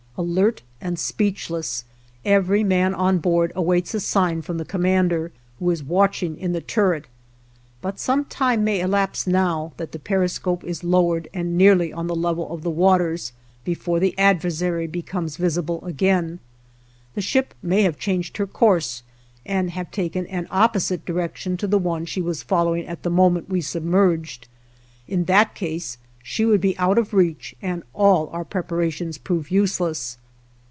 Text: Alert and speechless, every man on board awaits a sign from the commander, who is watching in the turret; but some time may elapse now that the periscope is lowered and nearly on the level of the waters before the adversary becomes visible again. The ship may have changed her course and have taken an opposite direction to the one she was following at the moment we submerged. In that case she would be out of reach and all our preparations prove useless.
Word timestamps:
Alert 0.17 0.61
and 0.79 0.99
speechless, 0.99 1.83
every 2.25 2.63
man 2.63 2.93
on 2.93 3.17
board 3.17 3.51
awaits 3.55 3.95
a 3.95 3.99
sign 3.99 4.43
from 4.43 4.59
the 4.59 4.65
commander, 4.65 5.31
who 5.57 5.69
is 5.71 5.81
watching 5.81 6.37
in 6.37 6.51
the 6.51 6.61
turret; 6.61 7.05
but 7.81 7.97
some 7.97 8.25
time 8.25 8.63
may 8.63 8.81
elapse 8.81 9.25
now 9.25 9.71
that 9.77 9.93
the 9.93 9.97
periscope 9.97 10.63
is 10.63 10.83
lowered 10.83 11.27
and 11.33 11.57
nearly 11.57 11.91
on 11.91 12.05
the 12.05 12.15
level 12.15 12.53
of 12.53 12.61
the 12.61 12.69
waters 12.69 13.31
before 13.63 13.99
the 13.99 14.13
adversary 14.19 14.85
becomes 14.85 15.37
visible 15.37 15.83
again. 15.83 16.39
The 17.15 17.21
ship 17.21 17.55
may 17.63 17.81
have 17.81 17.97
changed 17.97 18.37
her 18.37 18.45
course 18.47 19.01
and 19.43 19.71
have 19.71 19.89
taken 19.89 20.27
an 20.27 20.45
opposite 20.51 21.03
direction 21.03 21.57
to 21.57 21.67
the 21.67 21.79
one 21.79 22.05
she 22.05 22.21
was 22.21 22.43
following 22.43 22.85
at 22.85 23.01
the 23.01 23.09
moment 23.09 23.49
we 23.49 23.61
submerged. 23.61 24.47
In 25.07 25.23
that 25.25 25.55
case 25.55 25.97
she 26.23 26.45
would 26.45 26.61
be 26.61 26.77
out 26.77 26.99
of 26.99 27.15
reach 27.15 27.55
and 27.63 27.81
all 27.95 28.29
our 28.29 28.45
preparations 28.45 29.17
prove 29.17 29.49
useless. 29.49 30.17